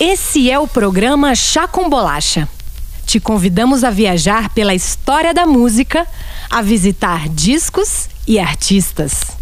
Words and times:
Esse 0.00 0.50
é 0.50 0.58
o 0.58 0.66
programa 0.66 1.34
Chá 1.34 1.68
com 1.68 1.88
Bolacha. 1.88 2.48
Te 3.06 3.20
convidamos 3.20 3.84
a 3.84 3.90
viajar 3.90 4.48
pela 4.48 4.74
história 4.74 5.32
da 5.32 5.46
música, 5.46 6.06
a 6.50 6.60
visitar 6.60 7.28
discos 7.28 8.08
e 8.26 8.38
artistas. 8.38 9.41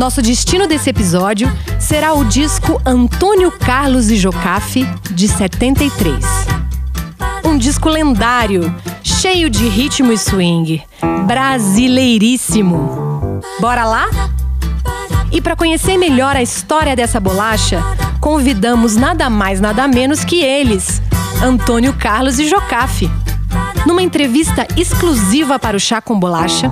Nosso 0.00 0.22
destino 0.22 0.66
desse 0.66 0.88
episódio 0.88 1.46
será 1.78 2.14
o 2.14 2.24
disco 2.24 2.80
Antônio 2.86 3.52
Carlos 3.52 4.10
e 4.10 4.16
Jocafe, 4.16 4.82
de 5.10 5.28
73. 5.28 6.24
Um 7.44 7.58
disco 7.58 7.86
lendário, 7.90 8.74
cheio 9.02 9.50
de 9.50 9.68
ritmo 9.68 10.10
e 10.10 10.16
swing, 10.16 10.82
brasileiríssimo. 11.26 13.42
Bora 13.60 13.84
lá? 13.84 14.06
E 15.30 15.38
para 15.38 15.54
conhecer 15.54 15.98
melhor 15.98 16.34
a 16.34 16.40
história 16.40 16.96
dessa 16.96 17.20
bolacha, 17.20 17.82
convidamos 18.22 18.96
nada 18.96 19.28
mais, 19.28 19.60
nada 19.60 19.86
menos 19.86 20.24
que 20.24 20.42
eles, 20.42 21.02
Antônio 21.42 21.92
Carlos 21.92 22.38
e 22.38 22.48
Jocafe. 22.48 23.10
Numa 23.84 24.00
entrevista 24.00 24.66
exclusiva 24.78 25.58
para 25.58 25.76
o 25.76 25.80
Chá 25.80 26.00
com 26.00 26.18
Bolacha, 26.18 26.70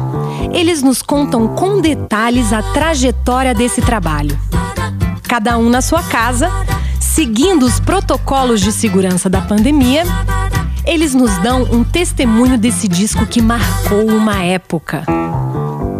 eles 0.52 0.82
nos 0.82 1.02
contam 1.02 1.48
com 1.48 1.80
detalhes 1.80 2.52
a 2.52 2.62
trajetória 2.62 3.54
desse 3.54 3.80
trabalho. 3.80 4.38
Cada 5.22 5.58
um 5.58 5.68
na 5.68 5.80
sua 5.80 6.02
casa, 6.02 6.50
seguindo 7.00 7.64
os 7.64 7.78
protocolos 7.80 8.60
de 8.60 8.72
segurança 8.72 9.28
da 9.28 9.40
pandemia, 9.40 10.04
eles 10.84 11.14
nos 11.14 11.36
dão 11.38 11.62
um 11.64 11.84
testemunho 11.84 12.56
desse 12.56 12.88
disco 12.88 13.26
que 13.26 13.42
marcou 13.42 14.06
uma 14.06 14.42
época. 14.42 15.04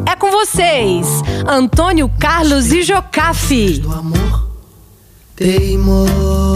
É 0.07 0.17
com 0.17 0.31
vocês, 0.31 1.07
Antônio 1.47 2.11
Carlos 2.19 2.73
e 2.73 2.83
Jocafe 2.83 3.83
teimosa, 5.39 6.11
as 6.11 6.48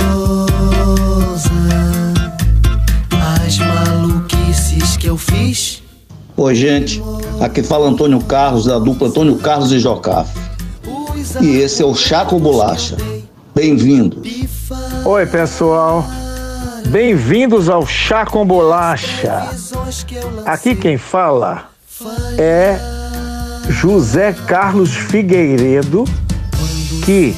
Oi, 6.36 6.54
gente, 6.54 7.02
aqui 7.40 7.62
fala 7.62 7.88
Antônio 7.88 8.20
Carlos, 8.20 8.64
da 8.64 8.78
dupla 8.78 9.08
Antônio 9.08 9.36
Carlos 9.36 9.70
e 9.70 9.78
Jocafe. 9.78 10.38
E 11.40 11.56
esse 11.56 11.82
é 11.82 11.84
o 11.84 11.94
Chaco 11.94 12.38
Bolacha. 12.38 12.96
Bem-vindos. 13.54 14.48
Oi, 15.04 15.26
pessoal. 15.26 16.04
Bem-vindos 16.88 17.68
ao 17.68 17.86
Chá 17.86 18.24
com 18.24 18.46
Bolacha. 18.46 19.46
Aqui 20.46 20.74
quem 20.74 20.96
fala 20.96 21.68
é 22.38 22.78
José 23.68 24.32
Carlos 24.46 24.90
Figueiredo, 24.90 26.04
que 27.04 27.36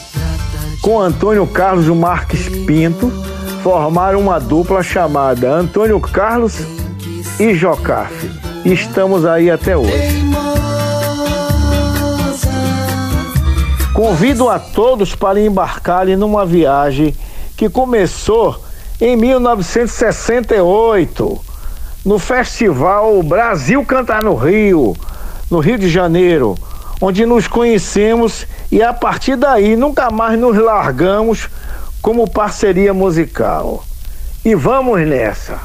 com 0.81 1.01
Antônio 1.01 1.47
Carlos 1.47 1.87
Marques 1.89 2.49
Pinto, 2.67 3.11
formaram 3.63 4.21
uma 4.21 4.39
dupla 4.39 4.83
chamada 4.83 5.51
Antônio 5.51 5.99
Carlos 5.99 6.59
e 7.41 7.55
Jocafe. 7.55 8.54
Estamos 8.65 9.27
aí 9.27 9.51
até 9.51 9.77
hoje. 9.77 10.25
Convido 13.93 14.49
a 14.49 14.59
todos 14.59 15.15
para 15.15 15.39
embarcarem 15.39 16.17
numa 16.17 16.47
viagem 16.47 17.15
que 17.57 17.69
começou 17.69 18.59
em 19.01 19.17
1968, 19.17 21.41
no 22.05 22.19
Festival 22.19 23.23
Brasil 23.23 23.85
Cantar 23.85 24.25
no 24.25 24.35
Rio, 24.35 24.97
no 25.51 25.61
Rio 25.61 25.79
de 25.79 25.91
Janeiro, 25.91 26.57
onde 27.01 27.25
nos 27.27 27.47
conhecemos 27.47 28.47
e 28.73 28.83
a 28.83 28.95
partir 28.95 29.37
daí 29.37 29.77
nunca 29.77 30.11
mais 30.11 30.39
nos 30.39 30.57
largamos 30.57 31.51
como 32.01 32.27
parceria 32.29 32.95
musical. 32.95 33.85
E 34.43 34.55
vamos 34.55 35.07
nessa! 35.07 35.61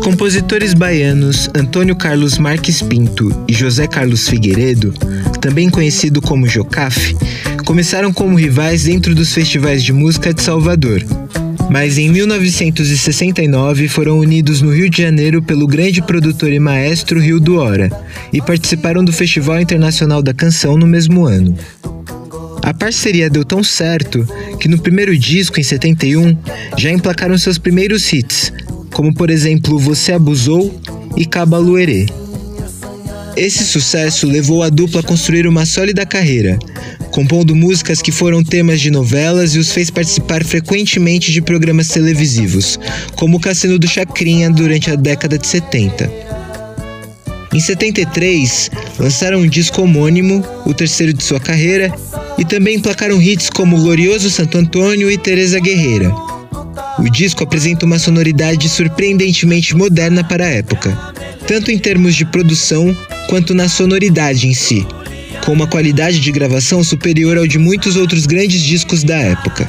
Os 0.00 0.06
compositores 0.06 0.72
baianos 0.72 1.50
Antônio 1.54 1.94
Carlos 1.94 2.38
Marques 2.38 2.80
Pinto 2.80 3.44
e 3.46 3.52
José 3.52 3.86
Carlos 3.86 4.26
Figueiredo, 4.26 4.94
também 5.42 5.68
conhecido 5.68 6.22
como 6.22 6.48
Jocaf, 6.48 7.14
começaram 7.66 8.10
como 8.10 8.34
rivais 8.34 8.84
dentro 8.84 9.14
dos 9.14 9.34
festivais 9.34 9.84
de 9.84 9.92
música 9.92 10.32
de 10.32 10.40
Salvador, 10.40 11.04
mas 11.70 11.98
em 11.98 12.08
1969 12.08 13.88
foram 13.88 14.18
unidos 14.18 14.62
no 14.62 14.72
Rio 14.72 14.88
de 14.88 15.02
Janeiro 15.02 15.42
pelo 15.42 15.66
grande 15.66 16.00
produtor 16.00 16.50
e 16.50 16.58
maestro 16.58 17.20
Rio 17.20 17.38
do 17.38 17.56
Hora 17.56 17.90
e 18.32 18.40
participaram 18.40 19.04
do 19.04 19.12
Festival 19.12 19.60
Internacional 19.60 20.22
da 20.22 20.32
Canção 20.32 20.78
no 20.78 20.86
mesmo 20.86 21.26
ano. 21.26 21.54
A 22.62 22.72
parceria 22.72 23.28
deu 23.28 23.44
tão 23.44 23.62
certo 23.62 24.26
que 24.58 24.68
no 24.68 24.78
primeiro 24.78 25.16
disco, 25.16 25.60
em 25.60 25.62
71, 25.62 26.38
já 26.78 26.90
emplacaram 26.90 27.36
seus 27.36 27.58
primeiros 27.58 28.10
hits, 28.10 28.50
como 29.00 29.14
por 29.14 29.30
exemplo 29.30 29.78
Você 29.78 30.12
Abusou 30.12 30.78
e 31.16 31.24
Cabaluerê. 31.24 32.04
Esse 33.34 33.64
sucesso 33.64 34.26
levou 34.26 34.62
a 34.62 34.68
dupla 34.68 35.00
a 35.00 35.02
construir 35.02 35.46
uma 35.46 35.64
sólida 35.64 36.04
carreira, 36.04 36.58
compondo 37.10 37.56
músicas 37.56 38.02
que 38.02 38.12
foram 38.12 38.44
temas 38.44 38.78
de 38.78 38.90
novelas 38.90 39.54
e 39.54 39.58
os 39.58 39.72
fez 39.72 39.88
participar 39.88 40.44
frequentemente 40.44 41.32
de 41.32 41.40
programas 41.40 41.88
televisivos, 41.88 42.78
como 43.16 43.38
o 43.38 43.40
Cassino 43.40 43.78
do 43.78 43.88
Chacrinha 43.88 44.50
durante 44.50 44.90
a 44.90 44.96
década 44.96 45.38
de 45.38 45.46
70. 45.46 46.12
Em 47.54 47.58
73, 47.58 48.70
lançaram 48.98 49.38
um 49.38 49.48
disco 49.48 49.80
homônimo, 49.80 50.44
o 50.66 50.74
terceiro 50.74 51.14
de 51.14 51.24
sua 51.24 51.40
carreira, 51.40 51.90
e 52.36 52.44
também 52.44 52.76
emplacaram 52.76 53.22
hits 53.22 53.48
como 53.48 53.80
Glorioso 53.80 54.28
Santo 54.28 54.58
Antônio 54.58 55.10
e 55.10 55.16
Teresa 55.16 55.58
Guerreira. 55.58 56.14
O 57.00 57.10
disco 57.10 57.42
apresenta 57.42 57.86
uma 57.86 57.98
sonoridade 57.98 58.68
surpreendentemente 58.68 59.76
moderna 59.76 60.22
para 60.22 60.44
a 60.44 60.50
época, 60.50 60.96
tanto 61.46 61.70
em 61.70 61.78
termos 61.78 62.14
de 62.14 62.24
produção 62.24 62.96
quanto 63.28 63.54
na 63.54 63.68
sonoridade 63.68 64.46
em 64.46 64.54
si 64.54 64.86
com 65.44 65.52
uma 65.52 65.66
qualidade 65.66 66.20
de 66.20 66.30
gravação 66.30 66.84
superior 66.84 67.38
ao 67.38 67.46
de 67.46 67.58
muitos 67.58 67.96
outros 67.96 68.26
grandes 68.26 68.62
discos 68.62 69.02
da 69.02 69.16
época. 69.16 69.68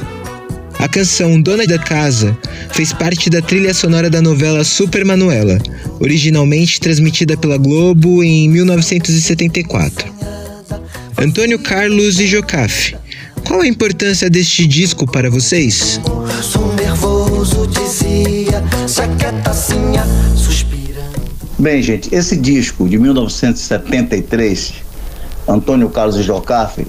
A 0.78 0.88
canção 0.88 1.40
Dona 1.40 1.66
da 1.66 1.78
Casa 1.78 2.36
fez 2.72 2.92
parte 2.92 3.30
da 3.30 3.40
trilha 3.40 3.72
sonora 3.72 4.10
da 4.10 4.20
novela 4.20 4.64
Super 4.64 5.04
Manuela, 5.04 5.58
originalmente 6.00 6.80
transmitida 6.80 7.36
pela 7.36 7.56
Globo 7.56 8.22
em 8.22 8.48
1974. 8.48 10.12
Antônio 11.18 11.58
Carlos 11.58 12.18
e 12.18 12.26
Jocafe, 12.26 12.96
qual 13.44 13.60
a 13.60 13.66
importância 13.66 14.28
deste 14.28 14.66
disco 14.66 15.06
para 15.10 15.30
vocês? 15.30 16.00
Nervoso, 17.42 17.66
dizia, 17.66 18.62
Bem, 21.58 21.82
gente, 21.82 22.14
esse 22.14 22.36
disco 22.36 22.88
de 22.88 22.96
1973 22.98 24.74
Antônio 25.48 25.90
Carlos 25.90 26.14
Jocafe, 26.24 26.86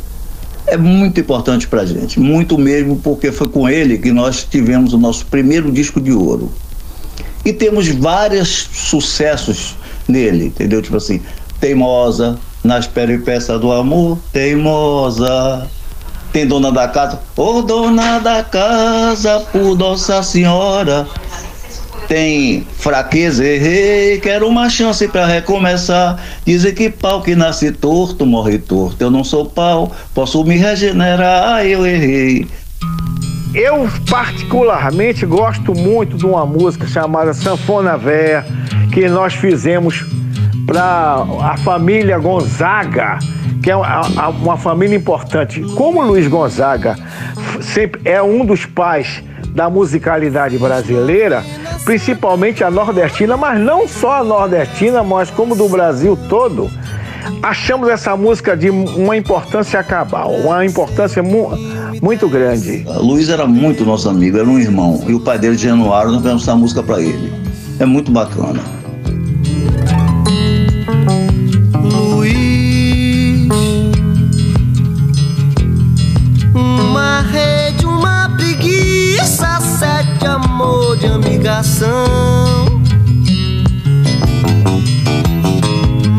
é 0.67 0.77
muito 0.77 1.19
importante 1.19 1.67
para 1.67 1.83
gente, 1.87 2.19
muito 2.19 2.55
mesmo, 2.59 2.97
porque 2.97 3.31
foi 3.31 3.49
com 3.49 3.67
ele 3.67 3.97
que 3.97 4.11
nós 4.11 4.43
tivemos 4.43 4.93
o 4.93 4.97
nosso 4.99 5.25
primeiro 5.25 5.71
disco 5.71 5.99
de 5.99 6.11
ouro. 6.11 6.51
E 7.43 7.51
temos 7.51 7.87
vários 7.87 8.69
sucessos 8.71 9.75
nele, 10.07 10.45
entendeu? 10.45 10.83
Tipo 10.83 10.97
assim, 10.97 11.19
Teimosa, 11.59 12.37
Nas 12.63 12.85
Peripécias 12.85 13.59
do 13.59 13.71
Amor, 13.71 14.19
Teimosa. 14.31 15.67
Tem 16.33 16.47
Dona 16.47 16.71
da 16.71 16.87
Casa, 16.87 17.19
Ô 17.37 17.57
oh, 17.57 17.61
Dona 17.61 18.17
da 18.17 18.43
Casa, 18.43 19.39
por 19.51 19.77
Nossa 19.77 20.23
Senhora, 20.23 21.07
tem 22.07 22.65
fraqueza, 22.79 23.45
errei, 23.45 24.19
quero 24.19 24.47
uma 24.47 24.67
chance 24.67 25.07
para 25.07 25.27
recomeçar. 25.27 26.19
Dizem 26.43 26.73
que 26.73 26.89
pau 26.89 27.21
que 27.21 27.35
nasce 27.35 27.71
torto 27.71 28.25
morre 28.25 28.57
torto. 28.57 28.97
Eu 28.99 29.11
não 29.11 29.23
sou 29.23 29.45
pau, 29.45 29.91
posso 30.15 30.43
me 30.43 30.57
regenerar, 30.57 31.63
eu 31.67 31.85
errei. 31.85 32.47
Eu 33.53 33.87
particularmente 34.09 35.27
gosto 35.27 35.75
muito 35.75 36.17
de 36.17 36.25
uma 36.25 36.47
música 36.47 36.87
chamada 36.87 37.31
Sanfona 37.35 37.95
Véia, 37.95 38.43
que 38.91 39.07
nós 39.07 39.35
fizemos 39.35 40.03
para 40.65 41.25
a 41.41 41.57
família 41.57 42.17
Gonzaga, 42.17 43.19
que 43.63 43.71
é 43.71 43.75
uma, 43.75 44.27
uma 44.27 44.57
família 44.57 44.97
importante. 44.97 45.61
Como 45.75 46.01
Luiz 46.01 46.27
Gonzaga 46.27 46.97
sempre 47.61 48.01
é 48.03 48.21
um 48.21 48.45
dos 48.45 48.65
pais 48.65 49.23
da 49.55 49.69
musicalidade 49.69 50.57
brasileira, 50.57 51.43
principalmente 51.85 52.63
a 52.63 52.69
nordestina, 52.69 53.37
mas 53.37 53.59
não 53.59 53.87
só 53.87 54.19
a 54.19 54.23
nordestina, 54.23 55.01
mas 55.01 55.29
como 55.31 55.55
do 55.55 55.69
Brasil 55.69 56.17
todo. 56.27 56.69
achamos 57.41 57.87
essa 57.87 58.17
música 58.17 58.57
de 58.57 58.69
uma 58.69 59.15
importância 59.15 59.81
cabal, 59.81 60.31
uma 60.31 60.65
importância 60.65 61.23
mu 61.23 61.51
muito 62.01 62.27
grande. 62.27 62.83
Luiz 62.97 63.29
era 63.29 63.47
muito 63.47 63.85
nosso 63.85 64.09
amigo, 64.09 64.37
era 64.37 64.47
um 64.47 64.59
irmão. 64.59 65.01
E 65.07 65.13
o 65.13 65.21
pai 65.21 65.39
dele, 65.39 65.57
Januário, 65.57 66.11
nós 66.11 66.21
fizemos 66.21 66.41
essa 66.41 66.55
música 66.55 66.83
para 66.83 67.01
ele. 67.01 67.31
É 67.79 67.85
muito 67.85 68.11
bacana. 68.11 68.82
Sete 79.83 80.25
amor 80.25 80.97
de 80.97 81.07
amigação. 81.07 82.65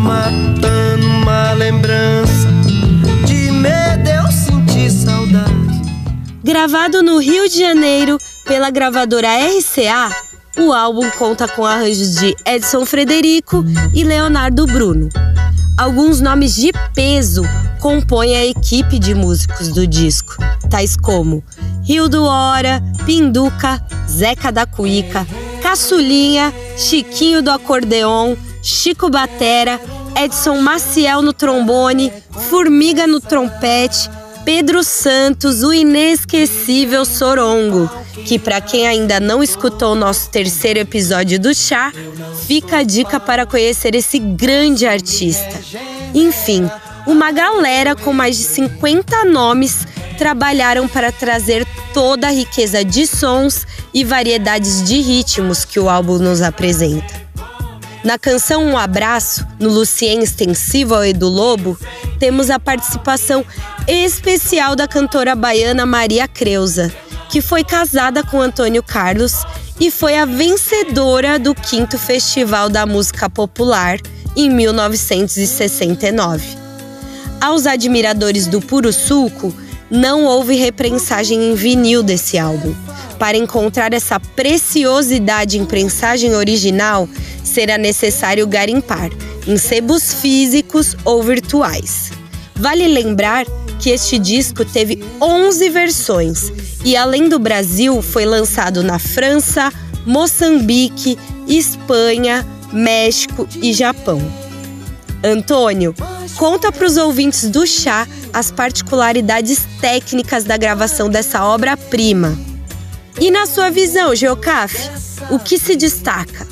Matando 0.03 1.07
uma 1.07 1.55
lembrança 1.55 2.49
de 3.27 3.51
medo, 3.51 4.07
eu 4.07 4.31
senti 4.31 4.91
saudade. 4.91 5.51
Gravado 6.45 7.03
no 7.03 7.19
Rio 7.19 7.49
de 7.49 7.59
Janeiro 7.59 8.19
pela 8.45 8.71
gravadora 8.71 9.29
RCA, 9.39 10.15
o 10.59 10.71
álbum 10.71 11.09
conta 11.13 11.49
com 11.49 11.65
arranjos 11.65 12.17
de 12.17 12.37
Edson 12.45 12.85
Frederico 12.85 13.65
e 13.95 14.05
Leonardo 14.05 14.67
Bruno. 14.67 15.09
Alguns 15.79 16.21
nomes 16.21 16.55
de 16.55 16.71
peso 16.95 17.43
compõem 17.85 18.35
a 18.35 18.47
equipe 18.47 18.99
de 18.99 19.15
músicos 19.15 19.69
do 19.69 19.87
disco, 19.87 20.39
tais 20.71 20.97
como 20.97 21.45
Rio 21.83 22.09
do 22.09 22.25
Hora, 22.25 22.83
Pinduca, 23.05 23.79
Zeca 24.09 24.51
da 24.51 24.65
Cuíca, 24.65 25.27
Caçulinha, 25.63 26.51
Chiquinho 26.79 27.43
do 27.43 27.51
Acordeon, 27.51 28.37
Chico 28.63 29.11
Batera, 29.11 29.79
Edson 30.17 30.63
Maciel 30.63 31.21
no 31.21 31.35
trombone, 31.35 32.11
Formiga 32.49 33.07
no 33.07 33.21
trompete, 33.21 34.09
Pedro 34.47 34.83
Santos, 34.83 35.63
o 35.63 35.71
inesquecível 35.71 37.05
Sorongo, 37.05 37.91
que 38.25 38.39
para 38.39 38.63
quem 38.63 38.89
ainda 38.89 39.21
não 39.21 39.43
escutou 39.43 39.93
o 39.93 39.95
nosso 39.95 40.31
terceiro 40.31 40.79
episódio 40.79 41.39
do 41.39 41.55
Chá, 41.55 41.93
fica 42.47 42.79
a 42.79 42.83
dica 42.83 43.21
para 43.21 43.45
conhecer 43.45 43.95
esse 43.95 44.19
grande 44.19 44.87
artista. 44.87 45.61
Enfim, 46.15 46.67
uma 47.07 47.31
galera 47.31 47.95
com 47.95 48.13
mais 48.13 48.37
de 48.37 48.45
50 48.45 49.25
nomes 49.25 49.87
trabalharam 50.17 50.89
para 50.89 51.13
trazer 51.13 51.67
toda 51.93 52.29
a 52.29 52.31
riqueza 52.31 52.85
de 52.85 53.07
sons 53.07 53.67
e 53.93 54.05
variedades 54.05 54.83
de 54.83 55.01
ritmos 55.01 55.65
que 55.65 55.79
o 55.79 55.89
álbum 55.89 56.19
nos 56.19 56.43
apresenta. 56.43 57.23
Na 58.03 58.19
canção 58.19 58.67
Um 58.67 58.77
Abraço, 58.77 59.47
no 59.59 59.71
Lucien 59.71 60.23
extensivo 60.23 60.95
ao 60.95 61.05
Edu 61.05 61.29
Lobo, 61.29 61.79
temos 62.19 62.51
a 62.51 62.59
participação 62.59 63.45
especial 63.87 64.77
da 64.77 64.87
cantora 64.87 65.35
baiana 65.35 65.87
Maria 65.87 66.29
Creuza, 66.29 66.93
que 67.31 67.41
foi 67.41 67.65
casada 67.65 68.23
com 68.23 68.41
Antônio 68.41 68.83
Carlos 68.83 69.45
e 69.81 69.91
foi 69.91 70.17
a 70.17 70.25
vencedora 70.25 71.39
do 71.39 71.55
quinto 71.55 71.99
Festival 71.99 72.69
da 72.69 72.87
Música 72.87 73.31
Popular 73.31 73.99
em 74.37 74.51
1969. 74.51 76.64
Aos 77.45 77.67
admiradores 77.67 78.47
do 78.47 78.59
Puro 78.59 78.91
Suco, 78.91 79.55
não 79.91 80.25
houve 80.25 80.55
reprensagem 80.55 81.51
em 81.51 81.55
vinil 81.55 82.03
desse 82.03 82.39
álbum. 82.39 82.75
Para 83.19 83.37
encontrar 83.37 83.93
essa 83.93 84.19
preciosidade 84.19 85.59
em 85.59 85.67
prensagem 85.67 86.35
original, 86.35 87.07
será 87.45 87.77
necessário 87.77 88.47
garimpar 88.47 89.11
em 89.47 89.59
sebos 89.59 90.15
físicos 90.15 90.97
ou 91.05 91.23
virtuais. 91.23 92.13
Vale 92.55 92.89
lembrar 92.89 93.45
que 93.79 93.91
este 93.91 94.19
disco 94.19 94.65
teve 94.65 95.05
11 95.21 95.69
versões 95.69 96.51
e, 96.83 96.97
além 96.97 97.29
do 97.29 97.39
Brasil, 97.39 98.01
foi 98.01 98.25
lançado 98.25 98.83
na 98.83 98.99
França, 98.99 99.71
Moçambique, 100.07 101.19
Espanha, 101.47 102.43
México 102.73 103.47
e 103.61 103.75
Japão. 103.75 104.44
Antônio, 105.25 105.95
conta 106.37 106.71
para 106.71 106.85
os 106.85 106.99
ouvintes 106.99 107.49
do 107.49 107.67
chá 107.67 108.07
as 108.31 108.51
particularidades 108.51 109.67
técnicas 109.81 110.45
da 110.45 110.59
gravação 110.59 111.09
dessa 111.09 111.43
obra-prima. 111.43 112.39
E 113.19 113.31
na 113.31 113.47
sua 113.47 113.71
visão, 113.71 114.15
Geocaf, 114.15 114.77
o 115.31 115.39
que 115.39 115.59
se 115.59 115.77
destaca? 115.77 116.47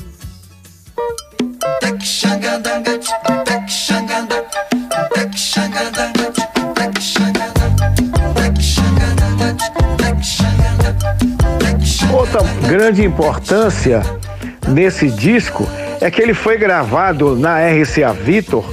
Outra 12.11 12.41
grande 12.67 13.03
importância 13.03 14.01
nesse 14.67 15.09
disco 15.11 15.67
é 16.03 16.11
que 16.11 16.21
ele 16.21 16.33
foi 16.33 16.57
gravado 16.57 17.33
na 17.33 17.59
RCA 17.59 18.11
Victor, 18.11 18.65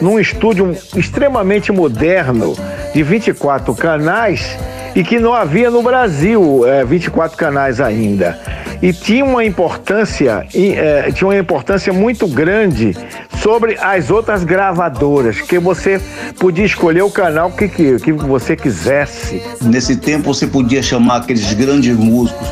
num 0.00 0.20
estúdio 0.20 0.70
extremamente 0.96 1.72
moderno, 1.72 2.56
de 2.94 3.02
24 3.02 3.74
canais, 3.74 4.56
e 4.94 5.02
que 5.02 5.18
não 5.18 5.34
havia 5.34 5.68
no 5.68 5.82
Brasil 5.82 6.64
é, 6.64 6.84
24 6.84 7.36
canais 7.36 7.80
ainda. 7.80 8.38
E 8.80 8.92
tinha 8.92 9.24
uma 9.24 9.44
importância, 9.44 10.46
é, 10.54 11.10
tinha 11.10 11.26
uma 11.26 11.36
importância 11.36 11.92
muito 11.92 12.28
grande 12.28 12.96
sobre 13.42 13.76
as 13.80 14.08
outras 14.08 14.44
gravadoras, 14.44 15.40
que 15.40 15.58
você 15.58 16.00
podia 16.38 16.64
escolher 16.64 17.02
o 17.02 17.10
canal 17.10 17.50
que, 17.50 17.66
que, 17.66 17.98
que 17.98 18.12
você 18.12 18.54
quisesse. 18.54 19.42
Nesse 19.60 19.96
tempo 19.96 20.32
você 20.32 20.46
podia 20.46 20.84
chamar 20.84 21.16
aqueles 21.16 21.52
grandes 21.52 21.96
músicos 21.96 22.46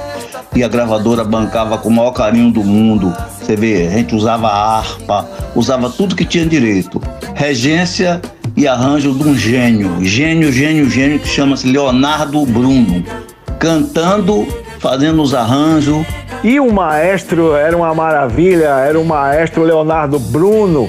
e 0.55 0.63
a 0.63 0.69
gravadora 0.69 1.25
bancava 1.25 1.77
com 1.79 1.89
o 1.89 1.93
maior 1.93 2.13
carinho 2.13 2.51
do 2.51 2.63
mundo. 2.63 3.15
Você 3.41 3.57
vê, 3.57 3.87
a 3.87 3.91
gente 3.91 4.15
usava 4.15 4.49
harpa, 4.49 5.29
usava 5.55 5.91
tudo 5.91 6.15
que 6.15 6.25
tinha 6.25 6.47
direito. 6.47 7.01
Regência 7.35 8.21
e 8.57 8.69
arranjo 8.69 9.13
de 9.13 9.29
um 9.29 9.35
gênio, 9.37 10.05
gênio, 10.05 10.53
gênio, 10.53 10.89
gênio, 10.89 11.19
que 11.19 11.29
chama-se 11.29 11.67
Leonardo 11.67 12.45
Bruno, 12.47 13.05
cantando, 13.59 14.47
fazendo 14.79 15.23
os 15.23 15.35
arranjos. 15.35 16.07
E 16.43 16.61
o 16.61 16.73
maestro 16.73 17.55
era 17.55 17.77
uma 17.77 17.95
maravilha, 17.95 18.69
era 18.69 18.99
o 18.99 19.05
maestro 19.05 19.65
Leonardo 19.65 20.19
Bruno, 20.19 20.89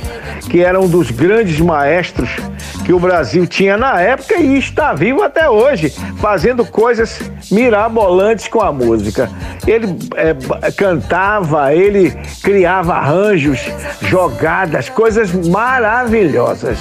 que 0.49 0.59
era 0.59 0.79
um 0.79 0.87
dos 0.87 1.09
grandes 1.09 1.59
maestros 1.59 2.29
que 2.85 2.93
o 2.93 2.99
Brasil 2.99 3.47
tinha 3.47 3.75
na 3.75 3.99
época 3.99 4.37
e 4.37 4.59
está 4.59 4.93
vivo 4.93 5.23
até 5.23 5.49
hoje, 5.49 5.89
fazendo 6.19 6.63
coisas 6.63 7.19
mirabolantes 7.51 8.47
com 8.47 8.61
a 8.61 8.71
música. 8.71 9.27
Ele 9.65 9.87
é, 10.15 10.71
cantava, 10.71 11.73
ele 11.73 12.15
criava 12.43 12.93
arranjos, 12.93 13.59
jogadas, 14.03 14.87
coisas 14.87 15.33
maravilhosas. 15.33 16.77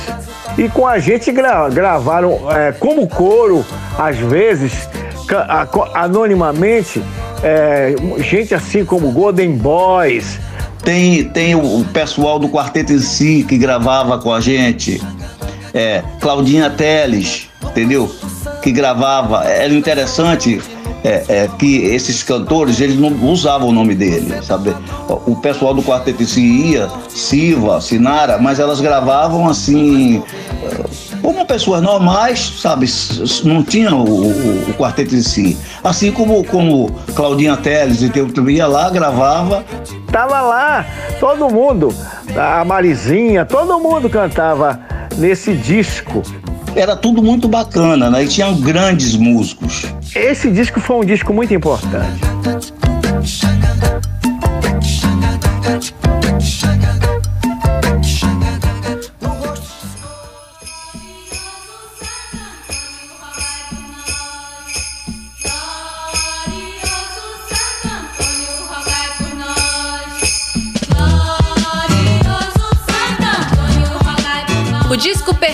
E 0.58 0.68
com 0.68 0.86
a 0.86 0.98
gente 0.98 1.32
gra 1.32 1.70
gravaram 1.70 2.38
é, 2.52 2.70
como 2.72 3.08
coro, 3.08 3.64
às 3.98 4.18
vezes, 4.18 4.86
anonimamente, 5.94 7.02
é, 7.42 7.94
gente 8.18 8.54
assim 8.54 8.84
como 8.84 9.10
Golden 9.10 9.56
Boys. 9.56 10.38
Tem, 10.84 11.24
tem 11.30 11.54
o 11.54 11.82
pessoal 11.94 12.38
do 12.38 12.46
Quarteto 12.50 12.92
em 12.92 12.98
Si 12.98 13.42
que 13.48 13.56
gravava 13.56 14.18
com 14.18 14.30
a 14.30 14.38
gente 14.38 15.00
é, 15.74 16.02
Claudinha 16.20 16.70
Teles, 16.70 17.48
entendeu? 17.62 18.10
Que 18.62 18.70
gravava. 18.70 19.44
Era 19.44 19.74
interessante 19.74 20.62
é, 21.02 21.24
é, 21.28 21.50
que 21.58 21.84
esses 21.84 22.22
cantores 22.22 22.80
eles 22.80 22.96
não 22.96 23.10
usavam 23.30 23.68
o 23.68 23.72
nome 23.72 23.94
dele, 23.94 24.40
sabe? 24.42 24.74
O 25.26 25.36
pessoal 25.36 25.74
do 25.74 25.82
quarteto 25.82 26.22
ia, 26.38 26.88
Silva, 27.08 27.80
Sinara, 27.80 28.38
mas 28.38 28.60
elas 28.60 28.80
gravavam 28.80 29.48
assim 29.48 30.22
como 31.20 31.44
pessoas 31.46 31.82
normais, 31.82 32.60
sabe? 32.60 32.86
Não 33.44 33.62
tinha 33.62 33.94
o, 33.94 34.04
o, 34.04 34.70
o 34.70 34.74
quarteto 34.74 35.14
em 35.14 35.22
si. 35.22 35.58
Assim 35.82 36.12
como, 36.12 36.44
como 36.44 36.90
Claudinha 37.14 37.56
Teles 37.56 38.02
e 38.02 38.10
teu 38.10 38.28
ia 38.50 38.66
lá, 38.66 38.88
gravava. 38.90 39.64
Tava 40.12 40.40
lá, 40.40 40.86
todo 41.18 41.50
mundo, 41.50 41.94
a 42.36 42.64
Marizinha, 42.64 43.44
todo 43.44 43.80
mundo 43.80 44.08
cantava 44.08 44.93
nesse 45.16 45.54
disco. 45.54 46.22
Era 46.76 46.96
tudo 46.96 47.22
muito 47.22 47.46
bacana, 47.46 48.10
né? 48.10 48.24
E 48.24 48.28
tinham 48.28 48.60
grandes 48.60 49.16
músicos. 49.16 49.84
Esse 50.14 50.50
disco 50.50 50.80
foi 50.80 50.96
um 50.96 51.04
disco 51.04 51.32
muito 51.32 51.54
importante. 51.54 52.20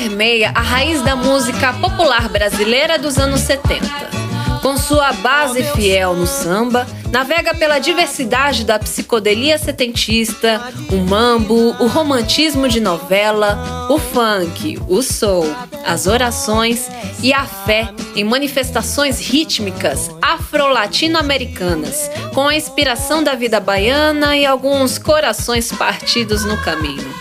Permeia 0.00 0.50
a 0.54 0.62
raiz 0.62 1.02
da 1.02 1.14
música 1.14 1.74
popular 1.74 2.26
brasileira 2.30 2.98
dos 2.98 3.18
anos 3.18 3.40
70 3.40 4.08
com 4.62 4.76
sua 4.76 5.12
base 5.14 5.62
fiel 5.74 6.14
no 6.14 6.26
samba, 6.26 6.86
navega 7.10 7.54
pela 7.54 7.78
diversidade 7.78 8.62
da 8.62 8.78
psicodelia 8.78 9.56
setentista, 9.56 10.60
o 10.92 10.96
mambo, 10.96 11.74
o 11.80 11.86
romantismo 11.86 12.68
de 12.68 12.78
novela, 12.78 13.88
o 13.88 13.98
funk, 13.98 14.78
o 14.86 15.02
soul, 15.02 15.46
as 15.86 16.06
orações 16.06 16.90
e 17.22 17.32
a 17.32 17.44
fé 17.44 17.88
em 18.14 18.22
manifestações 18.22 19.18
rítmicas 19.18 20.10
afro-latino-americanas, 20.20 22.10
com 22.34 22.46
a 22.46 22.54
inspiração 22.54 23.24
da 23.24 23.34
vida 23.34 23.58
baiana 23.60 24.36
e 24.36 24.44
alguns 24.44 24.98
corações 24.98 25.72
partidos 25.72 26.44
no 26.44 26.58
caminho. 26.58 27.19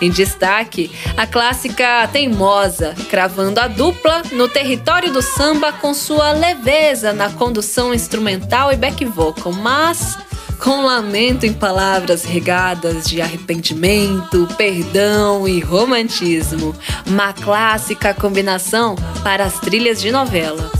Em 0.00 0.10
destaque, 0.10 0.90
a 1.16 1.26
clássica 1.26 2.08
Teimosa, 2.12 2.94
cravando 3.10 3.58
a 3.58 3.66
dupla 3.66 4.22
no 4.32 4.48
território 4.48 5.12
do 5.12 5.20
samba 5.20 5.72
com 5.72 5.92
sua 5.92 6.32
leveza 6.32 7.12
na 7.12 7.30
condução 7.30 7.92
instrumental 7.92 8.72
e 8.72 8.76
back 8.76 9.04
vocal, 9.04 9.52
mas 9.52 10.16
com 10.60 10.82
lamento 10.84 11.46
em 11.46 11.52
palavras 11.52 12.24
regadas 12.24 13.04
de 13.06 13.20
arrependimento, 13.20 14.48
perdão 14.56 15.46
e 15.48 15.60
romantismo. 15.60 16.74
Uma 17.06 17.32
clássica 17.32 18.12
combinação 18.12 18.96
para 19.22 19.44
as 19.44 19.58
trilhas 19.60 20.00
de 20.00 20.10
novela. 20.10 20.70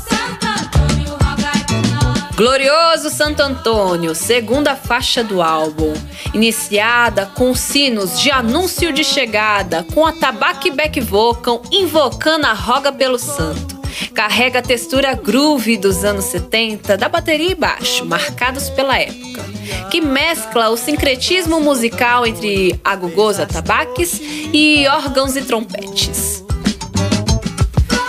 Glorioso 2.39 3.11
Santo 3.11 3.43
Antônio, 3.43 4.15
segunda 4.15 4.77
faixa 4.77 5.25
do 5.25 5.43
álbum, 5.43 5.93
iniciada 6.33 7.27
com 7.27 7.53
sinos 7.53 8.21
de 8.21 8.31
anúncio 8.31 8.93
de 8.93 9.03
chegada, 9.03 9.85
com 9.93 10.07
a 10.07 10.13
tabaque 10.13 10.71
back 10.71 11.01
vocal 11.01 11.61
invocando 11.73 12.47
a 12.47 12.53
roga 12.53 12.93
pelo 12.93 13.19
santo. 13.19 13.77
Carrega 14.15 14.61
a 14.61 14.63
textura 14.63 15.15
groove 15.15 15.77
dos 15.77 16.05
anos 16.05 16.27
70 16.27 16.97
da 16.97 17.09
bateria 17.09 17.51
e 17.51 17.55
baixo, 17.57 18.07
marcados 18.07 18.71
pela 18.71 18.97
época, 18.97 19.45
que 19.91 20.01
mescla 20.01 20.69
o 20.69 20.77
sincretismo 20.77 21.61
musical 21.61 22.25
entre 22.25 22.79
agogôs 22.85 23.41
atabaques 23.41 24.21
e 24.53 24.87
órgãos 24.87 25.35
e 25.35 25.43
trompetes. 25.43 26.38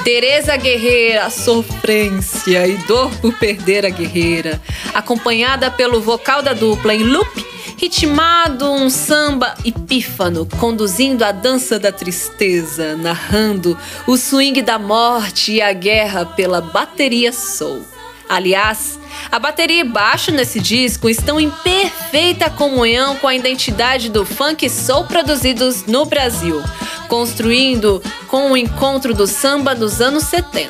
Tereza 0.03 0.55
Guerreira, 0.55 1.29
sofrência 1.29 2.65
e 2.65 2.77
dor 2.87 3.13
por 3.17 3.33
perder 3.33 3.85
a 3.85 3.89
guerreira, 3.89 4.61
acompanhada 4.93 5.69
pelo 5.69 6.01
vocal 6.01 6.41
da 6.41 6.53
dupla 6.53 6.95
em 6.95 7.03
loop, 7.03 7.45
ritmado 7.77 8.71
um 8.71 8.89
samba 8.89 9.55
epífano, 9.63 10.47
conduzindo 10.57 11.23
a 11.23 11.31
dança 11.31 11.77
da 11.77 11.91
tristeza, 11.91 12.95
narrando 12.95 13.77
o 14.07 14.17
swing 14.17 14.61
da 14.61 14.79
morte 14.79 15.53
e 15.53 15.61
a 15.61 15.73
guerra 15.73 16.25
pela 16.25 16.61
bateria 16.61 17.33
soul. 17.33 17.85
Aliás, 18.29 18.99
a 19.31 19.39
bateria 19.39 19.81
e 19.81 19.83
baixo 19.83 20.31
nesse 20.31 20.59
disco 20.59 21.09
estão 21.09 21.39
em 21.39 21.49
perfeita 21.49 22.47
comunhão 22.49 23.15
com 23.15 23.27
a 23.27 23.33
identidade 23.35 24.07
do 24.09 24.23
funk 24.23 24.69
soul 24.69 25.05
produzidos 25.05 25.85
no 25.87 26.05
Brasil, 26.05 26.61
construindo 27.09 28.01
com 28.27 28.51
o 28.51 28.55
encontro 28.55 29.13
do 29.13 29.27
samba 29.27 29.75
dos 29.75 29.99
anos 29.99 30.23
70. 30.25 30.69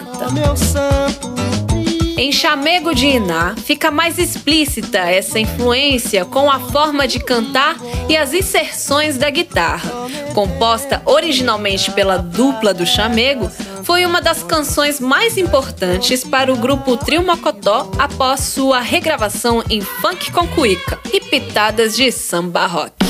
Em 2.17 2.31
Chamego 2.31 2.93
de 2.93 3.08
Iná, 3.08 3.55
fica 3.55 3.91
mais 3.91 4.17
explícita 4.17 4.98
essa 4.98 5.39
influência 5.39 6.25
com 6.25 6.50
a 6.50 6.60
forma 6.60 7.08
de 7.08 7.19
cantar 7.19 7.77
e 8.10 8.17
as 8.17 8.34
inserções 8.34 9.17
da 9.17 9.29
guitarra. 9.29 9.89
Composta 10.34 11.01
originalmente 11.05 11.91
pela 11.91 12.17
dupla 12.17 12.74
do 12.74 12.86
Chamego, 12.86 13.50
foi 13.84 14.05
uma 14.05 14.22
das 14.22 14.43
canções 14.43 15.00
mais 15.00 15.38
importantes 15.38 16.24
para 16.24 16.51
o 16.51 16.58
grupo 16.58 16.98
Trio 16.98 17.24
Mocotó 17.24 17.89
após 17.98 18.41
sua 18.41 18.81
regravação 18.81 19.63
em 19.69 19.81
funk 19.81 20.31
com 20.31 20.46
cuíca 20.48 21.00
e 21.13 21.22
pitadas 21.22 21.96
de 21.96 22.12
samba 22.12 22.67
rock. 22.67 23.09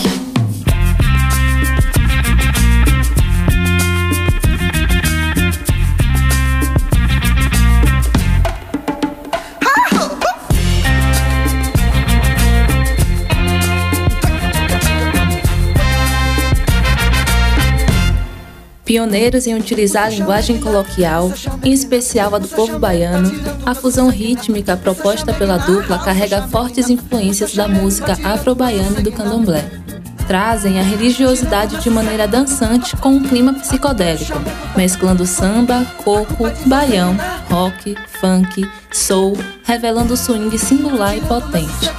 Pioneiros 18.90 19.46
em 19.46 19.54
utilizar 19.54 20.06
a 20.06 20.10
linguagem 20.10 20.60
coloquial, 20.60 21.32
em 21.64 21.72
especial 21.72 22.34
a 22.34 22.40
do 22.40 22.48
povo 22.48 22.80
baiano, 22.80 23.32
a 23.64 23.76
fusão 23.76 24.10
rítmica 24.10 24.76
proposta 24.76 25.32
pela 25.32 25.60
dupla 25.60 26.00
carrega 26.00 26.48
fortes 26.48 26.90
influências 26.90 27.54
da 27.54 27.68
música 27.68 28.18
afro-baiana 28.24 29.00
e 29.00 29.04
do 29.04 29.12
candomblé. 29.12 29.64
Trazem 30.26 30.80
a 30.80 30.82
religiosidade 30.82 31.80
de 31.80 31.88
maneira 31.88 32.28
dançante 32.28 32.98
com 32.98 33.10
um 33.10 33.22
clima 33.22 33.54
psicodélico, 33.54 34.42
mesclando 34.76 35.24
samba, 35.24 35.86
coco, 36.04 36.50
baião, 36.66 37.16
rock, 37.48 37.96
funk, 38.20 38.68
soul, 38.92 39.38
revelando 39.66 40.16
o 40.16 40.18
swing 40.18 40.58
singular 40.58 41.16
e 41.16 41.22
potente. 41.22 41.92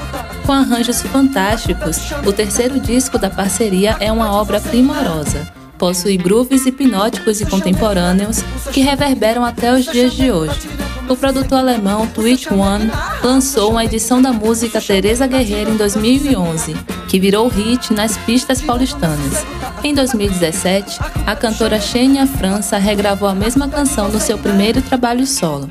Com 0.44 0.50
arranjos 0.50 1.02
fantásticos, 1.02 1.98
o 2.26 2.32
terceiro 2.32 2.80
disco 2.80 3.16
da 3.16 3.30
parceria 3.30 3.96
é 4.00 4.10
uma 4.10 4.32
obra 4.32 4.60
primorosa 4.60 5.59
possui 5.80 6.18
grooves 6.18 6.66
hipnóticos 6.66 7.40
e 7.40 7.46
contemporâneos 7.46 8.42
que 8.70 8.82
reverberam 8.82 9.42
até 9.42 9.72
os 9.72 9.86
dias 9.86 10.12
de 10.12 10.30
hoje. 10.30 10.68
O 11.08 11.16
produtor 11.16 11.58
alemão 11.58 12.06
Twitch 12.06 12.48
One 12.52 12.90
lançou 13.24 13.70
uma 13.70 13.84
edição 13.84 14.20
da 14.20 14.30
música 14.30 14.78
Teresa 14.78 15.26
Guerreiro 15.26 15.70
em 15.70 15.76
2011, 15.78 16.76
que 17.08 17.18
virou 17.18 17.48
hit 17.48 17.94
nas 17.94 18.16
pistas 18.18 18.60
paulistanas. 18.60 19.44
Em 19.82 19.94
2017, 19.94 21.00
a 21.26 21.34
cantora 21.34 21.80
Xenia 21.80 22.26
França 22.26 22.76
regravou 22.76 23.26
a 23.26 23.34
mesma 23.34 23.66
canção 23.66 24.08
no 24.08 24.20
seu 24.20 24.36
primeiro 24.36 24.82
trabalho 24.82 25.26
solo. 25.26 25.70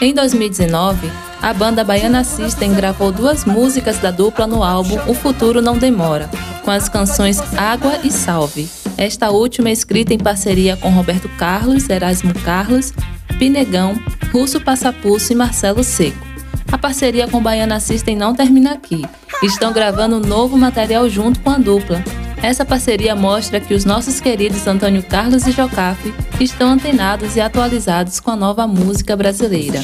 Em 0.00 0.14
2019, 0.14 1.12
a 1.42 1.52
banda 1.52 1.84
Baiana 1.84 2.24
System 2.24 2.72
gravou 2.72 3.12
duas 3.12 3.44
músicas 3.44 3.98
da 3.98 4.10
dupla 4.10 4.46
no 4.46 4.64
álbum 4.64 4.98
O 5.06 5.14
Futuro 5.14 5.60
Não 5.60 5.76
Demora, 5.76 6.28
com 6.64 6.70
as 6.70 6.88
canções 6.88 7.38
Água 7.56 7.98
e 8.02 8.10
Salve, 8.10 8.68
esta 9.02 9.30
última 9.30 9.68
é 9.68 9.72
escrita 9.72 10.14
em 10.14 10.18
parceria 10.18 10.76
com 10.76 10.88
Roberto 10.88 11.28
Carlos, 11.30 11.88
Erasmo 11.88 12.32
Carlos, 12.44 12.92
Pinegão, 13.36 14.00
Russo 14.32 14.60
Passapulso 14.60 15.32
e 15.32 15.36
Marcelo 15.36 15.82
Seco. 15.82 16.24
A 16.70 16.78
parceria 16.78 17.26
com 17.26 17.42
Baiana 17.42 17.80
System 17.80 18.14
não 18.16 18.32
termina 18.32 18.72
aqui. 18.72 19.04
Estão 19.42 19.72
gravando 19.72 20.16
um 20.16 20.20
novo 20.20 20.56
material 20.56 21.08
junto 21.08 21.40
com 21.40 21.50
a 21.50 21.58
dupla. 21.58 22.02
Essa 22.40 22.64
parceria 22.64 23.14
mostra 23.16 23.60
que 23.60 23.74
os 23.74 23.84
nossos 23.84 24.20
queridos 24.20 24.66
Antônio 24.66 25.02
Carlos 25.02 25.46
e 25.48 25.52
Jocafe 25.52 26.14
estão 26.40 26.70
antenados 26.70 27.34
e 27.34 27.40
atualizados 27.40 28.20
com 28.20 28.30
a 28.30 28.36
nova 28.36 28.68
música 28.68 29.16
brasileira. 29.16 29.80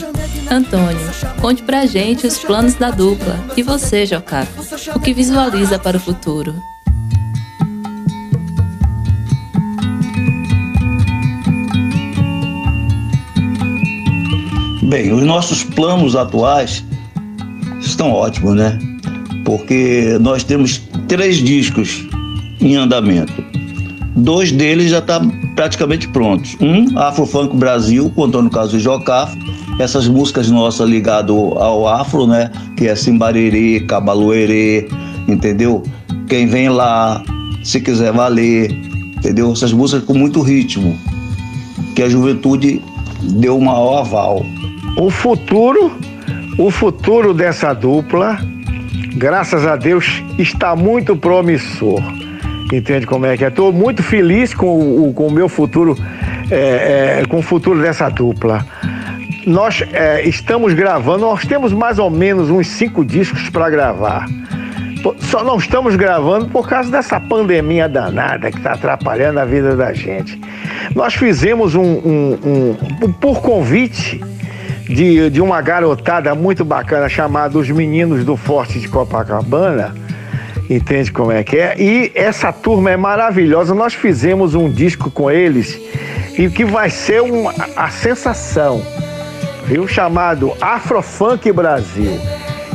Antônio, 0.50 1.10
conte 1.40 1.62
pra 1.62 1.86
gente 1.86 2.26
os 2.26 2.38
planos 2.38 2.74
da 2.74 2.90
dupla. 2.90 3.36
E 3.56 3.62
você, 3.62 4.06
Jocafe, 4.06 4.76
o 4.94 5.00
que 5.00 5.12
visualiza 5.12 5.78
para 5.78 5.96
o 5.96 6.00
futuro? 6.00 6.54
Bem, 14.88 15.12
os 15.12 15.22
nossos 15.22 15.62
planos 15.62 16.16
atuais 16.16 16.82
estão 17.78 18.10
ótimos, 18.10 18.54
né? 18.54 18.78
Porque 19.44 20.16
nós 20.18 20.42
temos 20.42 20.80
três 21.06 21.36
discos 21.36 22.08
em 22.58 22.74
andamento. 22.74 23.44
Dois 24.16 24.50
deles 24.50 24.90
já 24.90 25.00
estão 25.00 25.28
tá 25.28 25.36
praticamente 25.54 26.08
prontos. 26.08 26.56
Um, 26.58 26.98
Afro 26.98 27.26
Funk 27.26 27.54
Brasil, 27.54 28.10
com 28.16 28.48
Carlos 28.48 28.72
e 28.72 28.80
Jocaf. 28.80 29.36
Essas 29.78 30.08
músicas 30.08 30.50
nossas 30.50 30.88
ligadas 30.88 31.36
ao 31.36 31.86
afro, 31.86 32.26
né? 32.26 32.50
Que 32.74 32.88
é 32.88 32.96
Simbariri, 32.96 33.80
Cabaluerê, 33.86 34.88
entendeu? 35.28 35.82
Quem 36.28 36.46
vem 36.46 36.70
lá, 36.70 37.22
se 37.62 37.78
quiser 37.78 38.12
valer, 38.14 38.70
entendeu? 39.18 39.52
Essas 39.52 39.70
músicas 39.70 40.04
com 40.04 40.14
muito 40.14 40.40
ritmo, 40.40 40.98
que 41.94 42.02
a 42.02 42.08
juventude 42.08 42.80
deu 43.22 43.58
o 43.58 43.62
maior 43.62 43.98
aval. 43.98 44.46
O 44.96 45.10
futuro, 45.10 45.92
o 46.58 46.70
futuro 46.70 47.32
dessa 47.32 47.72
dupla, 47.72 48.38
graças 49.14 49.66
a 49.66 49.76
Deus, 49.76 50.22
está 50.38 50.74
muito 50.74 51.16
promissor. 51.16 52.02
Entende 52.72 53.06
como 53.06 53.26
é 53.26 53.36
que 53.36 53.44
é? 53.44 53.48
Estou 53.48 53.72
muito 53.72 54.02
feliz 54.02 54.52
com 54.52 55.08
o, 55.08 55.12
com 55.12 55.28
o 55.28 55.32
meu 55.32 55.48
futuro, 55.48 55.96
é, 56.50 57.20
é, 57.20 57.26
com 57.26 57.38
o 57.38 57.42
futuro 57.42 57.80
dessa 57.80 58.08
dupla. 58.08 58.64
Nós 59.46 59.82
é, 59.92 60.22
estamos 60.28 60.74
gravando, 60.74 61.20
nós 61.20 61.46
temos 61.46 61.72
mais 61.72 61.98
ou 61.98 62.10
menos 62.10 62.50
uns 62.50 62.66
cinco 62.66 63.04
discos 63.04 63.48
para 63.48 63.70
gravar. 63.70 64.26
Só 65.20 65.44
não 65.44 65.56
estamos 65.56 65.96
gravando 65.96 66.46
por 66.46 66.68
causa 66.68 66.90
dessa 66.90 67.20
pandemia 67.20 67.88
danada 67.88 68.50
que 68.50 68.58
está 68.58 68.72
atrapalhando 68.72 69.38
a 69.40 69.44
vida 69.44 69.76
da 69.76 69.92
gente. 69.92 70.38
Nós 70.94 71.14
fizemos 71.14 71.74
um, 71.74 71.82
um, 71.82 72.76
um 73.02 73.12
por 73.12 73.40
convite 73.40 74.20
de, 74.88 75.28
de 75.28 75.40
uma 75.40 75.60
garotada 75.60 76.34
muito 76.34 76.64
bacana 76.64 77.08
chamada 77.08 77.58
Os 77.58 77.68
Meninos 77.68 78.24
do 78.24 78.36
Forte 78.36 78.80
de 78.80 78.88
Copacabana. 78.88 79.94
Entende 80.68 81.12
como 81.12 81.32
é 81.32 81.44
que 81.44 81.56
é? 81.56 81.74
E 81.78 82.10
essa 82.14 82.52
turma 82.52 82.90
é 82.90 82.96
maravilhosa. 82.96 83.74
Nós 83.74 83.94
fizemos 83.94 84.54
um 84.54 84.70
disco 84.70 85.10
com 85.10 85.30
eles 85.30 85.78
e 86.38 86.48
que 86.48 86.64
vai 86.64 86.90
ser 86.90 87.22
uma, 87.22 87.54
a 87.76 87.88
sensação, 87.90 88.82
viu? 89.66 89.86
Chamado 89.86 90.52
Afrofunk 90.60 91.50
Brasil. 91.52 92.18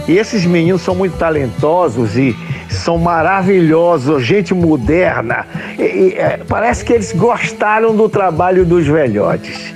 E 0.08 0.18
esses 0.18 0.46
meninos 0.46 0.82
são 0.82 0.96
muito 0.96 1.18
talentosos 1.18 2.18
e 2.18 2.36
são 2.68 2.98
maravilhosos, 2.98 4.24
gente 4.24 4.54
moderna. 4.54 5.46
E, 5.78 5.84
e, 5.84 6.14
é, 6.18 6.40
parece 6.48 6.84
que 6.84 6.94
eles 6.94 7.12
gostaram 7.14 7.96
do 7.96 8.10
trabalho 8.10 8.66
dos 8.66 8.86
velhotes, 8.86 9.74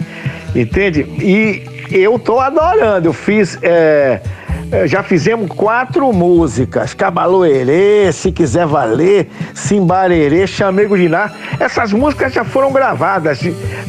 entende? 0.55 1.01
E 1.01 1.76
eu 1.91 2.17
tô 2.19 2.39
adorando. 2.39 3.09
Eu 3.09 3.13
fiz. 3.13 3.57
É, 3.61 4.21
é, 4.69 4.85
já 4.85 5.01
fizemos 5.01 5.49
quatro 5.49 6.11
músicas: 6.11 6.93
Cabaloerê, 6.93 8.11
Se 8.11 8.31
Quiser 8.31 8.65
Valer, 8.65 9.27
Simbarerê, 9.53 10.45
Chamego 10.45 10.97
de 10.97 11.07
Ná. 11.07 11.31
Essas 11.59 11.93
músicas 11.93 12.33
já 12.33 12.43
foram 12.43 12.71
gravadas 12.71 13.39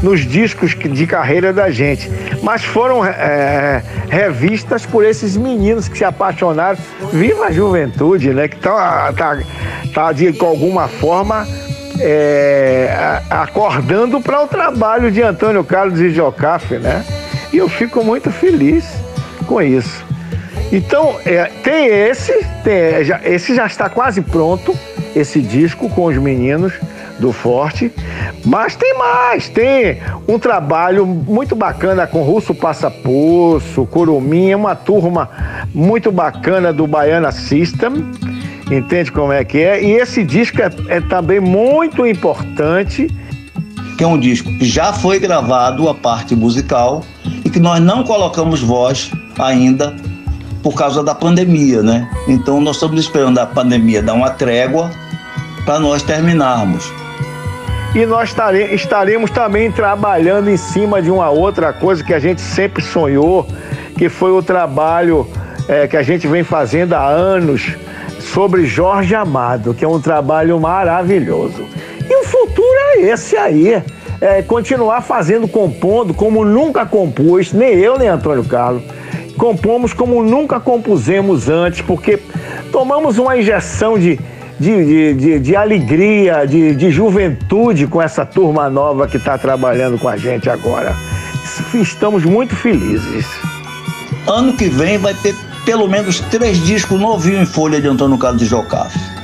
nos 0.02 0.20
discos 0.20 0.76
de 0.76 1.06
carreira 1.06 1.52
da 1.52 1.70
gente, 1.70 2.08
mas 2.42 2.64
foram 2.64 3.04
é, 3.04 3.82
revistas 4.08 4.86
por 4.86 5.04
esses 5.04 5.36
meninos 5.36 5.88
que 5.88 5.98
se 5.98 6.04
apaixonaram. 6.04 6.78
Viva 7.12 7.46
a 7.46 7.52
juventude, 7.52 8.32
né? 8.32 8.46
Que 8.46 8.56
tá, 8.56 9.12
tá, 9.16 9.38
tá 9.92 10.12
de 10.12 10.28
alguma 10.40 10.86
forma. 10.86 11.46
É, 12.00 13.20
acordando 13.28 14.20
para 14.20 14.44
o 14.44 14.46
trabalho 14.46 15.10
de 15.10 15.20
Antônio 15.20 15.64
Carlos 15.64 15.98
e 15.98 16.10
Jocafe, 16.10 16.76
né? 16.76 17.04
E 17.58 17.60
eu 17.60 17.68
fico 17.68 18.04
muito 18.04 18.30
feliz 18.30 18.84
com 19.44 19.60
isso. 19.60 20.04
Então, 20.70 21.16
é, 21.26 21.46
tem 21.64 21.86
esse, 21.86 22.32
tem, 22.62 23.02
já, 23.04 23.20
esse 23.24 23.52
já 23.52 23.66
está 23.66 23.88
quase 23.88 24.22
pronto, 24.22 24.78
esse 25.12 25.42
disco 25.42 25.88
com 25.90 26.04
os 26.04 26.16
meninos 26.18 26.72
do 27.18 27.32
Forte. 27.32 27.90
Mas 28.44 28.76
tem 28.76 28.96
mais, 28.96 29.48
tem 29.48 29.98
um 30.28 30.38
trabalho 30.38 31.04
muito 31.04 31.56
bacana 31.56 32.06
com 32.06 32.22
Russo 32.22 32.54
Passapoço, 32.54 33.84
Curuminha, 33.86 34.56
uma 34.56 34.76
turma 34.76 35.28
muito 35.74 36.12
bacana 36.12 36.72
do 36.72 36.86
Baiana 36.86 37.32
System. 37.32 38.08
Entende 38.70 39.10
como 39.10 39.32
é 39.32 39.42
que 39.42 39.58
é? 39.58 39.82
E 39.82 39.94
esse 39.94 40.22
disco 40.22 40.62
é, 40.62 40.70
é 40.86 41.00
também 41.00 41.40
muito 41.40 42.06
importante. 42.06 43.08
Que 43.96 44.04
é 44.04 44.06
um 44.06 44.16
disco 44.16 44.48
já 44.60 44.92
foi 44.92 45.18
gravado 45.18 45.88
a 45.88 45.94
parte 45.94 46.36
musical 46.36 47.02
que 47.58 47.62
nós 47.62 47.80
não 47.80 48.04
colocamos 48.04 48.60
voz 48.62 49.10
ainda 49.36 49.92
por 50.62 50.76
causa 50.76 51.02
da 51.02 51.12
pandemia, 51.12 51.82
né? 51.82 52.08
Então 52.28 52.60
nós 52.60 52.76
estamos 52.76 53.00
esperando 53.00 53.36
a 53.38 53.46
pandemia 53.46 54.00
dar 54.00 54.14
uma 54.14 54.30
trégua 54.30 54.92
para 55.64 55.80
nós 55.80 56.04
terminarmos. 56.04 56.88
E 57.96 58.06
nós 58.06 58.32
estaremos 58.70 59.32
também 59.32 59.72
trabalhando 59.72 60.48
em 60.48 60.56
cima 60.56 61.02
de 61.02 61.10
uma 61.10 61.30
outra 61.30 61.72
coisa 61.72 62.04
que 62.04 62.14
a 62.14 62.20
gente 62.20 62.40
sempre 62.40 62.80
sonhou, 62.80 63.44
que 63.96 64.08
foi 64.08 64.30
o 64.30 64.40
trabalho 64.40 65.26
é, 65.68 65.88
que 65.88 65.96
a 65.96 66.02
gente 66.04 66.28
vem 66.28 66.44
fazendo 66.44 66.92
há 66.92 67.08
anos 67.08 67.74
sobre 68.20 68.66
Jorge 68.66 69.16
Amado, 69.16 69.74
que 69.74 69.84
é 69.84 69.88
um 69.88 70.00
trabalho 70.00 70.60
maravilhoso. 70.60 71.66
E 72.08 72.20
o 72.20 72.24
futuro 72.24 72.78
é 72.94 73.00
esse 73.00 73.36
aí. 73.36 73.82
É 74.20 74.42
continuar 74.42 75.00
fazendo, 75.00 75.46
compondo 75.46 76.12
como 76.12 76.44
nunca 76.44 76.84
compus, 76.84 77.52
nem 77.52 77.74
eu, 77.74 77.98
nem 77.98 78.08
Antônio 78.08 78.44
Carlos 78.44 78.82
compomos 79.38 79.94
como 79.94 80.22
nunca 80.22 80.60
compusemos 80.60 81.48
antes, 81.48 81.80
porque 81.80 82.18
tomamos 82.70 83.16
uma 83.16 83.38
injeção 83.38 83.98
de, 83.98 84.18
de, 84.58 84.84
de, 84.84 85.14
de, 85.14 85.38
de 85.38 85.56
alegria, 85.56 86.44
de, 86.44 86.74
de 86.74 86.90
juventude 86.90 87.86
com 87.86 88.02
essa 88.02 88.26
turma 88.26 88.68
nova 88.68 89.06
que 89.06 89.16
está 89.16 89.38
trabalhando 89.38 89.96
com 89.96 90.08
a 90.08 90.16
gente 90.16 90.50
agora. 90.50 90.94
Estamos 91.72 92.24
muito 92.24 92.54
felizes. 92.54 93.26
Ano 94.26 94.52
que 94.52 94.68
vem 94.68 94.98
vai 94.98 95.14
ter 95.14 95.34
pelo 95.64 95.88
menos 95.88 96.20
três 96.20 96.58
discos 96.66 97.00
novinhos 97.00 97.48
em 97.48 97.52
folha 97.52 97.80
de 97.80 97.88
Antônio 97.88 98.18
Carlos 98.18 98.40
de 98.40 98.46
Jocafe. 98.46 99.17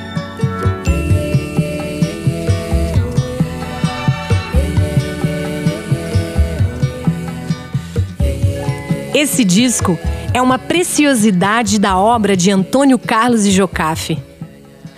Esse 9.15 9.45
disco 9.45 9.97
é 10.33 10.41
uma 10.41 10.59
preciosidade 10.59 11.79
da 11.79 11.97
obra 11.97 12.35
de 12.35 12.51
Antônio 12.51 12.99
Carlos 12.99 13.45
e 13.45 13.51
Jocafe. 13.51 14.21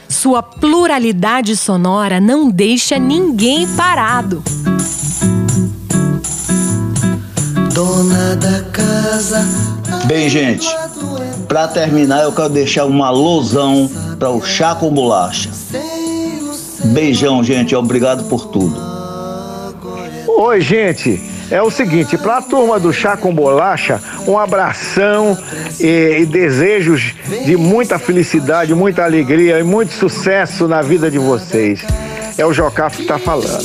Sua 0.09 0.41
pluralidade 0.41 1.55
sonora 1.55 2.19
não 2.19 2.49
deixa 2.49 2.97
ninguém 2.97 3.67
parado. 3.67 4.41
Dona 7.75 8.35
da 8.37 8.63
casa. 8.71 9.47
Bem, 10.07 10.27
gente, 10.27 10.67
para 11.47 11.67
terminar, 11.67 12.23
eu 12.23 12.31
quero 12.31 12.49
deixar 12.49 12.85
uma 12.85 13.09
alusão 13.09 13.87
para 14.17 14.31
o 14.31 14.43
chá 14.43 14.73
com 14.73 14.91
bolacha. 14.91 15.51
Beijão, 16.85 17.43
gente. 17.43 17.75
Obrigado 17.75 18.23
por 18.23 18.47
tudo. 18.47 18.75
Oi, 20.39 20.59
gente 20.59 21.36
é 21.49 21.61
o 21.61 21.69
seguinte: 21.69 22.17
para 22.17 22.37
a 22.37 22.41
turma 22.41 22.79
do 22.79 22.91
Chá 22.91 23.15
com 23.17 23.33
Bolacha, 23.33 24.01
um 24.27 24.37
abração 24.37 25.37
e, 25.79 26.19
e, 26.21 26.25
desejos 26.25 27.15
de 27.45 27.55
muita 27.55 27.97
felicidade, 27.97 28.73
muita 28.73 29.03
alegria 29.03 29.59
e 29.59 29.63
muito 29.63 29.93
sucesso 29.93 30.67
na 30.67 30.81
vida 30.81 31.09
de 31.09 31.17
vocês. 31.17 31.83
É 32.37 32.45
o 32.45 32.53
Jocaf 32.53 32.97
que 32.97 33.03
está 33.03 33.17
falando. 33.17 33.63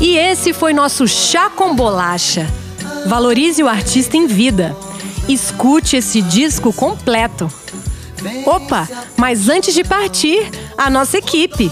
E 0.00 0.16
esse 0.16 0.52
foi 0.52 0.72
nosso 0.72 1.08
Chá 1.08 1.50
com 1.50 1.74
Bolacha. 1.74 2.46
Valorize 3.06 3.62
o 3.62 3.68
artista 3.68 4.16
em 4.16 4.26
vida. 4.26 4.76
Escute 5.28 5.96
esse 5.96 6.22
disco 6.22 6.72
completo. 6.72 7.50
Opa, 8.46 8.88
mas 9.16 9.48
antes 9.48 9.74
de 9.74 9.84
partir, 9.84 10.50
a 10.76 10.88
nossa 10.88 11.18
equipe. 11.18 11.70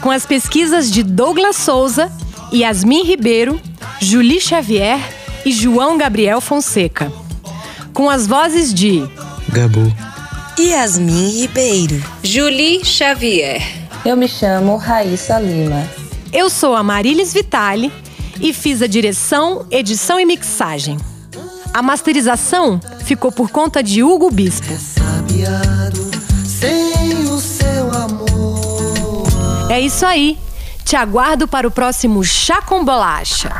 Com 0.00 0.10
as 0.10 0.26
pesquisas 0.26 0.90
de 0.90 1.02
Douglas 1.02 1.56
Souza, 1.56 2.10
Yasmin 2.52 3.04
Ribeiro, 3.04 3.60
Julie 4.00 4.40
Xavier 4.40 4.98
e 5.44 5.52
João 5.52 5.96
Gabriel 5.96 6.40
Fonseca. 6.40 7.12
Com 7.92 8.10
as 8.10 8.26
vozes 8.26 8.72
de 8.74 9.08
Gabu, 9.50 9.92
Yasmin 10.58 11.40
Ribeiro, 11.40 12.02
Julie 12.22 12.84
Xavier. 12.84 13.62
Eu 14.04 14.16
me 14.16 14.28
chamo 14.28 14.76
Raíssa 14.76 15.38
Lima. 15.38 15.88
Eu 16.32 16.50
sou 16.50 16.74
a 16.74 16.82
Marilis 16.82 17.32
Vitali 17.32 17.92
e 18.40 18.52
fiz 18.52 18.82
a 18.82 18.86
direção, 18.86 19.66
edição 19.70 20.18
e 20.18 20.24
mixagem. 20.24 20.96
A 21.72 21.80
masterização 21.80 22.80
ficou 23.04 23.30
por 23.30 23.50
conta 23.50 23.82
de 23.82 24.02
Hugo 24.02 24.30
Bispo 24.30 24.91
sem 26.46 27.24
o 27.24 27.38
seu 27.40 27.90
amor. 27.92 29.26
É 29.70 29.80
isso 29.80 30.04
aí. 30.04 30.38
Te 30.84 30.96
aguardo 30.96 31.48
para 31.48 31.66
o 31.66 31.70
próximo 31.70 32.22
Chá 32.24 32.60
com 32.60 32.84
Bolacha. 32.84 33.50